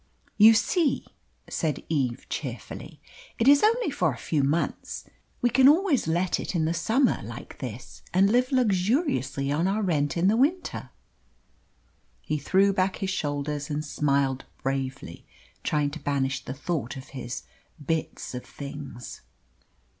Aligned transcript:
"You 0.37 0.55
see," 0.55 1.05
said 1.47 1.83
Eve 1.87 2.25
cheerfully, 2.27 2.99
"it 3.37 3.47
is 3.47 3.61
only 3.61 3.91
for 3.91 4.11
a 4.11 4.17
few 4.17 4.43
months. 4.43 5.05
We 5.43 5.51
can 5.51 5.69
always 5.69 6.07
let 6.07 6.39
it 6.39 6.55
in 6.55 6.65
the 6.65 6.73
summer 6.73 7.19
like 7.23 7.59
this, 7.59 8.01
and 8.11 8.27
live 8.31 8.51
luxuriously 8.51 9.51
on 9.51 9.67
our 9.67 9.83
rent 9.83 10.17
in 10.17 10.27
the 10.27 10.35
winter." 10.35 10.89
He 12.23 12.39
threw 12.39 12.73
back 12.73 12.95
his 12.95 13.11
shoulders 13.11 13.69
and 13.69 13.85
smiled 13.85 14.45
bravely, 14.63 15.23
trying 15.63 15.91
to 15.91 15.99
banish 15.99 16.45
the 16.45 16.55
thought 16.55 16.97
of 16.97 17.09
his 17.09 17.43
"bits 17.85 18.33
of 18.33 18.43
things." 18.43 19.21